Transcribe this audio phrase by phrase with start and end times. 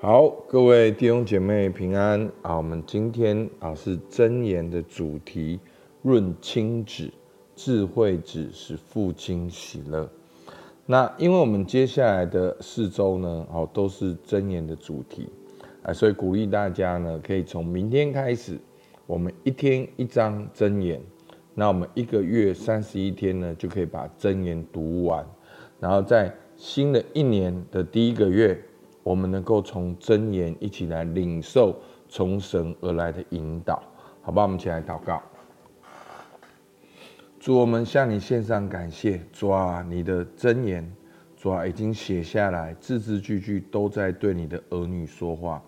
[0.00, 2.56] 好，各位弟兄姐妹平安啊！
[2.56, 5.58] 我们今天啊是箴言的主题，
[6.02, 7.10] 润亲子，
[7.54, 10.06] 智慧子使父亲喜乐。
[10.84, 15.30] 那因为我们接下来的四周呢，哦都是箴言的主题
[15.82, 18.58] 啊，所以鼓励大家呢，可以从明天开始，
[19.06, 21.00] 我们一天一章箴言，
[21.54, 25.24] 那我们一个月三十一天呢，就可以把箴言读完，
[25.80, 28.60] 然后在新的一年的第一个月。
[29.04, 33.80] 我们能够从真言一起来领受从神而来的引导，
[34.22, 34.42] 好吧？
[34.42, 35.22] 我们一起来祷告。
[37.38, 39.20] 主，我们向你献上感谢。
[39.30, 40.90] 主啊，你的真言，
[41.36, 45.62] 主啊，已经写下来，字字句句都在对你的儿女说话。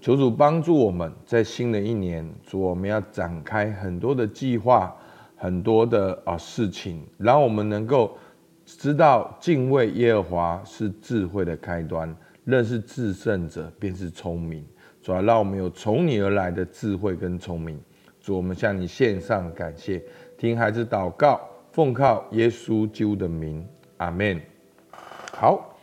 [0.00, 4.92] 求主帮助我们在新的一年，主，我们要展开很多的计划，
[5.36, 8.18] 很多的啊事情，让我们能够
[8.66, 12.16] 知道敬畏耶和华是智慧的开端。
[12.44, 14.64] 认识至圣者便是聪明，
[15.02, 17.78] 主要让我们有从你而来的智慧跟聪明。
[18.20, 20.02] 主，我们向你献上感谢，
[20.36, 21.40] 听孩子祷告，
[21.72, 23.66] 奉靠耶稣基督的名，
[23.98, 24.40] 阿门。
[25.32, 25.76] 好，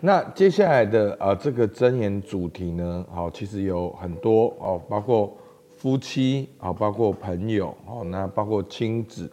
[0.00, 5.36] 那接下来的啊、呃、这个箴言主题呢，好，其实有很多哦，包括
[5.76, 9.30] 夫妻啊，包括朋友哦，那包括亲子。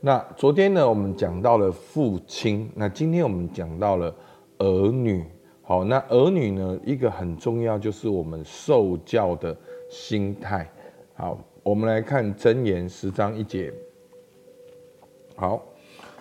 [0.00, 4.14] 那昨天呢，我们讲到了父亲，那今天我们讲到了
[4.58, 5.24] 儿女。
[5.68, 6.78] 好，那儿女呢？
[6.84, 9.54] 一个很重要就是我们受教的
[9.90, 10.70] 心态。
[11.14, 13.74] 好，我们来看箴言十章一节。
[15.34, 15.60] 好，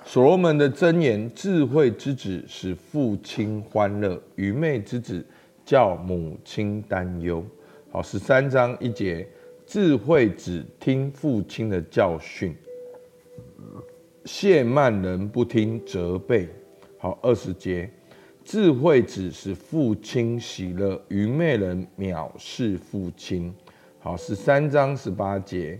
[0.03, 5.23] 所罗门的箴言：智慧之子使父亲欢乐，愚昧之子
[5.63, 7.45] 叫母亲担忧。
[7.91, 9.27] 好，十三章一节：
[9.63, 12.55] 智慧子听父亲的教训，
[14.25, 16.49] 谢慢人不听责备。
[16.97, 17.87] 好，二十节。
[18.45, 23.51] 智慧子使父亲喜乐，愚昧人藐视父亲。
[23.97, 25.79] 好，十三章十八节，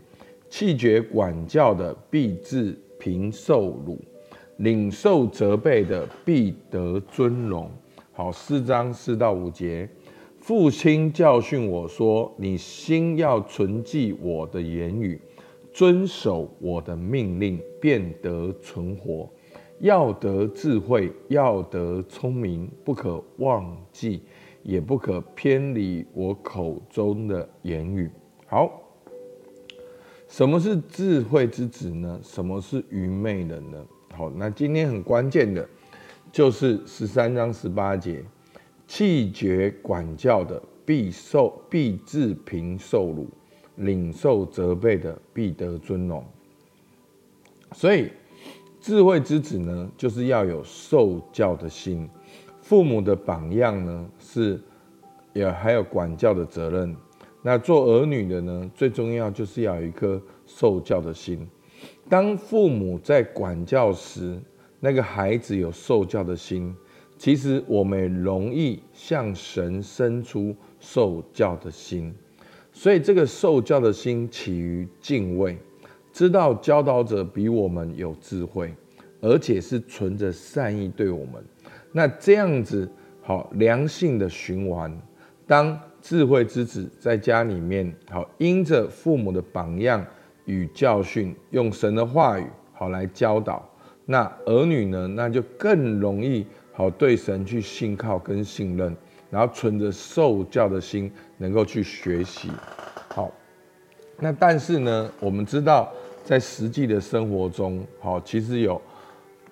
[0.49, 3.99] 弃绝管教的必自平受辱，
[4.57, 7.69] 领受责备的必得尊荣。
[8.11, 9.87] 好，四章四到五节，
[10.39, 15.21] 父亲教训我说：“你心要存记我的言语，
[15.71, 19.29] 遵守我的命令，便得存活。”
[19.79, 24.21] 要得智慧，要得聪明，不可忘记，
[24.63, 28.09] 也不可偏离我口中的言语。
[28.47, 28.81] 好，
[30.29, 32.19] 什么是智慧之子呢？
[32.23, 33.85] 什么是愚昧人呢？
[34.13, 35.67] 好，那今天很关键的，
[36.31, 38.23] 就是十三章十八节，
[38.87, 43.27] 气绝管教的必受必自凭受辱，
[43.75, 46.23] 领受责备的必得尊荣。
[47.73, 48.09] 所以。
[48.85, 52.07] 智慧之子呢，就是要有受教的心。
[52.61, 54.61] 父母的榜样呢，是
[55.33, 56.95] 也还有管教的责任。
[57.41, 61.47] 那做儿女的呢，最重要就是要有一颗受教的心。
[62.07, 64.39] 当父母在管教时，
[64.79, 66.71] 那个孩子有受教的心，
[67.17, 72.13] 其实我们容易向神生出受教的心。
[72.71, 75.57] 所以这个受教的心起于敬畏。
[76.15, 78.73] 知道教导者比我们有智慧，
[79.19, 81.43] 而且是存着善意对我们。
[81.91, 82.89] 那这样子
[83.21, 84.97] 好良性的循环。
[85.45, 90.05] 当智慧之子在家里面好，因着父母的榜样
[90.45, 93.69] 与教训，用神的话语好来教导，
[94.05, 98.95] 那儿女呢，那就更容易好对神去信靠跟信任，
[99.29, 102.49] 然后存着受教的心，能够去学习。
[103.09, 103.29] 好，
[104.17, 105.91] 那但是呢，我们知道。
[106.25, 108.81] 在实际的生活中，好，其实有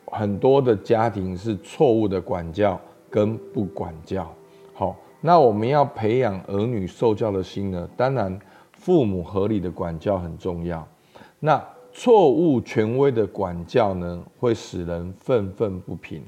[0.08, 4.28] 很多的家庭是错误的管教跟不管教。
[4.74, 7.88] 好，那我们要培养儿女受教的心呢？
[7.96, 8.40] 当然，
[8.72, 10.86] 父母合理的管教很重要。
[11.40, 16.22] 那错误权威的管教呢，会使人愤愤不平；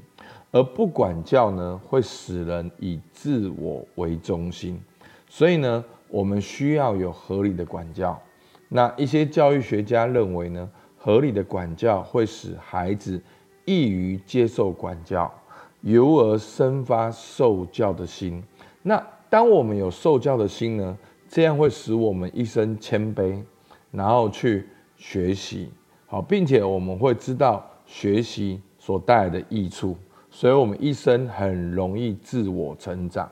[0.52, 4.80] 而不管教呢，会使人以自我为中心。
[5.28, 8.16] 所以呢，我们需要有合理的管教。
[8.68, 10.68] 那一些教育学家认为呢，
[10.98, 13.22] 合理的管教会使孩子
[13.64, 15.32] 易于接受管教，
[15.82, 18.42] 由而生发受教的心。
[18.82, 20.98] 那当我们有受教的心呢，
[21.28, 23.40] 这样会使我们一生谦卑，
[23.92, 24.66] 然后去
[24.96, 25.70] 学习，
[26.06, 29.96] 好，并且我们会知道学习所带来的益处，
[30.28, 33.30] 所以我们一生很容易自我成长。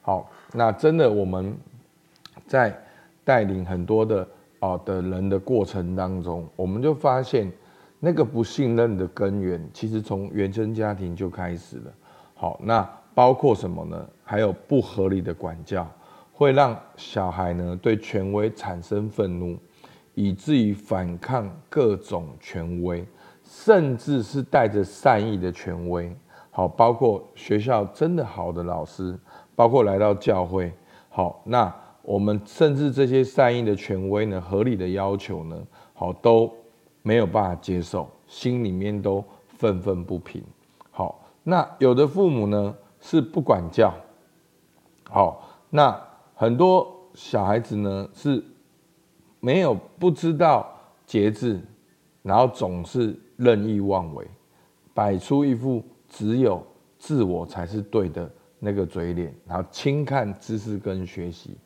[0.00, 1.56] 好，那真的我们
[2.48, 2.76] 在
[3.22, 4.26] 带领很多的。
[4.62, 7.50] 啊的人的过程当中，我们就发现
[7.98, 11.92] 那个不信任的根源，其实从原生家庭就开始了。
[12.34, 14.08] 好，那包括什么呢？
[14.22, 15.84] 还有不合理的管教，
[16.32, 19.58] 会让小孩呢对权威产生愤怒，
[20.14, 23.04] 以至于反抗各种权威，
[23.42, 26.16] 甚至是带着善意的权威。
[26.52, 29.18] 好，包括学校真的好的老师，
[29.56, 30.72] 包括来到教会。
[31.08, 35.56] 好，那我们甚至这些善意的权威呢，合理的要求呢，
[35.94, 36.52] 好都
[37.02, 40.42] 没有办法接受，心里面都愤愤不平。
[40.90, 43.94] 好，那有的父母呢是不管教。
[45.08, 45.96] 好，那
[46.34, 48.44] 很多小孩子呢是
[49.38, 50.72] 没有不知道
[51.06, 51.60] 节制，
[52.22, 54.26] 然后总是任意妄为，
[54.92, 56.64] 摆出一副只有
[56.98, 58.28] 自我才是对的
[58.58, 61.56] 那个嘴脸，然后轻看知识跟学习。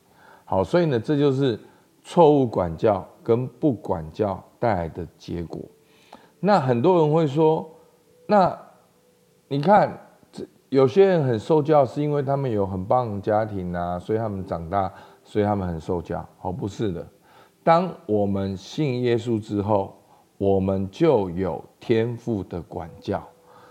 [0.47, 1.61] 好，所以呢，这就是
[2.03, 5.61] 错误管教跟不管教带来的结果。
[6.41, 7.71] 那很多人会说，
[8.27, 8.59] 那
[9.49, 10.01] 你看。
[10.69, 16.27] 有些人很受教，是因为他们有很棒的家庭啊，所以他们长大，所以他们很受教。
[16.39, 17.07] 好，不是的，
[17.63, 19.97] 当我们信耶稣之后，
[20.37, 23.23] 我们就有天赋的管教，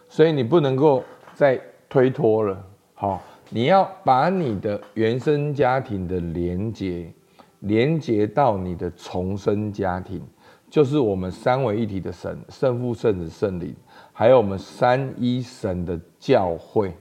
[0.07, 2.65] 所以你不能够再推脱了。
[2.93, 7.13] 好，你要把你的原生家庭的连接，
[7.59, 10.21] 连接到你的重生家庭，
[10.69, 13.75] 就是我们三位一体的神，圣父、圣子、圣灵。
[14.11, 16.93] 还有我们三一神的教会，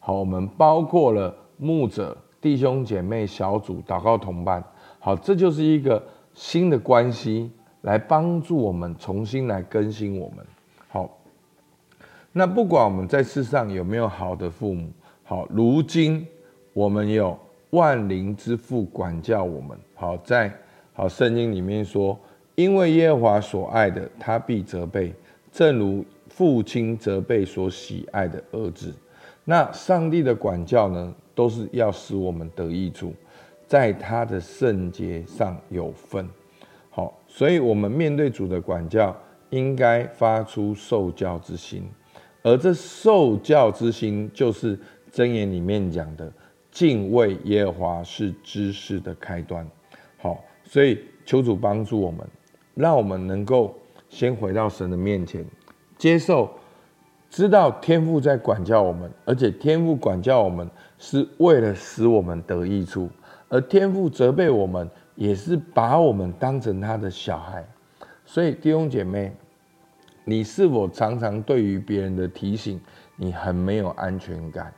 [0.00, 4.62] 好，我们包括了牧者、弟兄姐妹、小组、祷告同伴，
[4.98, 6.02] 好，这就是一个
[6.34, 7.50] 新的关系，
[7.82, 10.44] 来帮助我们重新来更新我们。
[10.88, 11.18] 好，
[12.32, 14.90] 那不管我们在世上有没有好的父母，
[15.26, 16.26] 好，如今
[16.72, 17.38] 我们有
[17.70, 19.76] 万灵之父管教我们。
[19.94, 20.50] 好，在
[20.94, 22.18] 好圣经里面说，
[22.54, 25.12] 因为耶和华所爱的，他必责备，
[25.52, 26.04] 正如。
[26.28, 28.92] 父亲责备所喜爱的儿子，
[29.44, 33.14] 那上帝的管教呢，都是要使我们得益处，
[33.66, 36.28] 在他的圣洁上有份。
[36.90, 39.16] 好，所以我们面对主的管教，
[39.48, 41.88] 应该发出受教之心，
[42.42, 44.78] 而这受教之心，就是
[45.16, 46.30] 箴言里面讲的，
[46.70, 49.66] 敬畏耶和华是知识的开端。
[50.18, 52.20] 好，所以求主帮助我们，
[52.74, 53.74] 让我们能够
[54.10, 55.42] 先回到神的面前。
[55.96, 56.50] 接受，
[57.30, 60.68] 知道天父在管教我们，而且天父管教我们
[60.98, 63.08] 是为了使我们得益处，
[63.48, 67.66] 而天父责备我们也是把我们当成他的小孩。
[68.26, 69.34] 所以弟兄姐妹，
[70.24, 72.78] 你是否常常对于别人的提醒，
[73.16, 74.70] 你很没有安全感？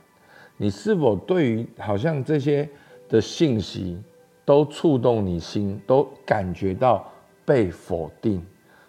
[0.59, 2.69] 你是否对于好像这些
[3.07, 3.97] 的信息
[4.45, 7.11] 都触动你心，都感觉到
[7.43, 8.45] 被否定？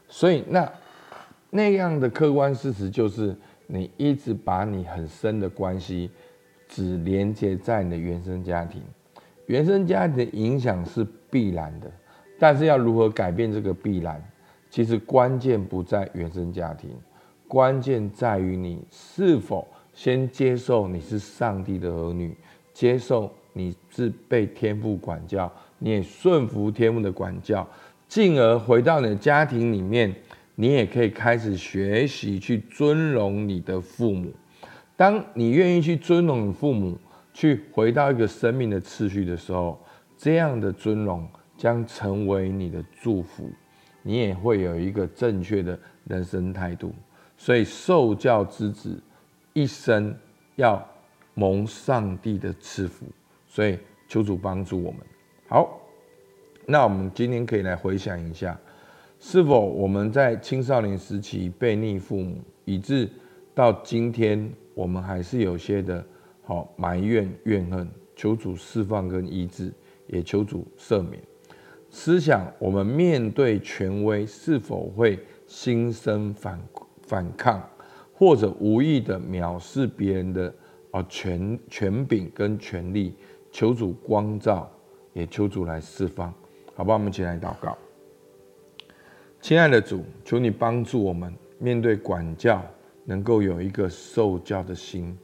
[0.07, 0.71] 所以那。
[1.53, 3.37] 那样的客观事实就是，
[3.67, 6.09] 你一直把你很深的关系
[6.69, 8.81] 只连接在你的原生家庭，
[9.47, 11.91] 原生家庭的影响是必然的，
[12.39, 14.23] 但是要如何改变这个必然？
[14.71, 16.97] 其实关键不在原生家庭，
[17.49, 19.67] 关键在于你是否
[20.01, 22.35] 先接受你是上帝的儿女，
[22.73, 27.69] 接受你是被天父管教，你也顺服天父的管教，
[28.09, 30.11] 进而回到你的家庭里面。
[30.55, 34.33] 你也可以开始学习去尊荣你的父母。
[34.97, 36.97] 当你愿意去尊荣你父母，
[37.35, 39.79] 去回到一个生命的次序的时候，
[40.17, 41.29] 这样的尊荣
[41.59, 43.51] 将成为你的祝福。
[44.03, 46.91] 你也会有一个正确的人生态度。
[47.37, 48.99] 所以受教之子
[49.53, 50.15] 一生
[50.57, 50.87] 要
[51.35, 53.07] 蒙上帝的赐福。
[53.47, 53.79] 所以
[54.09, 55.01] 求主帮助我们。
[55.49, 55.81] 好，
[56.67, 58.59] 那我们今天可以来回想一下。
[59.19, 63.11] 是否我们在青少年时期背逆父母，以致
[63.55, 66.05] 到今天我们还是有些的
[66.43, 67.87] 好埋怨怨恨？
[68.17, 69.73] 求主释放跟医治，
[70.07, 71.23] 也求主赦免。
[71.91, 76.61] 思想我们面对权威是否会心生反
[77.03, 77.69] 反抗，
[78.21, 80.55] 或者无意的藐视别人的
[80.91, 83.15] 啊权权柄跟权力？
[83.51, 84.71] 求主光照，
[85.15, 86.31] 也求主来释放，
[86.75, 86.99] 好不好？
[86.99, 87.75] 我们一起来祷告。
[89.41, 92.63] 亲爱的主，求你帮助我们面对管教，
[93.07, 95.17] 能够有一个受教的心，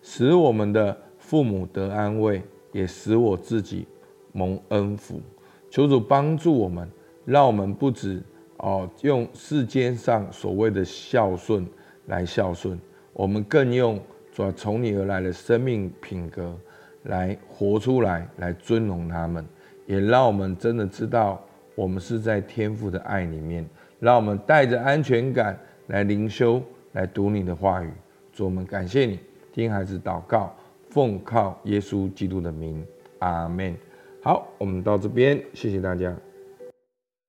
[0.00, 3.84] 使我们的父母得安慰，也使我自己
[4.30, 5.20] 蒙恩福。
[5.68, 6.88] 求主帮助我们，
[7.24, 8.22] 让我们不止
[8.58, 11.66] 哦用世间上所谓的孝顺
[12.06, 12.78] 来孝顺，
[13.12, 14.00] 我们更用
[14.32, 16.56] 主从你而来的生命品格
[17.04, 19.44] 来活出来，来尊荣他们，
[19.86, 21.42] 也让我们真的知道。
[21.76, 23.68] 我们是在天父的爱里面，
[23.98, 25.58] 让我们带着安全感
[25.88, 27.90] 来灵修，来读你的话语。
[28.32, 29.18] 主，我们感谢你，
[29.52, 30.54] 听孩子祷告，
[30.88, 32.86] 奉靠耶稣基督的名，
[33.18, 33.74] 阿门。
[34.22, 36.14] 好，我们到这边，谢谢大家。